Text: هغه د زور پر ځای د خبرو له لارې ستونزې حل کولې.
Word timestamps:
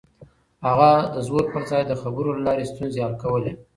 هغه 0.67 0.91
د 1.13 1.15
زور 1.27 1.43
پر 1.51 1.63
ځای 1.69 1.83
د 1.87 1.93
خبرو 2.01 2.29
له 2.37 2.41
لارې 2.47 2.69
ستونزې 2.71 2.99
حل 3.05 3.15
کولې. 3.23 3.51